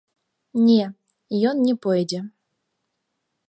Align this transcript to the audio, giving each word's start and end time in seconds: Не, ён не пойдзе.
Не, 0.69 0.87
ён 1.51 1.55
не 1.67 1.75
пойдзе. 1.87 2.19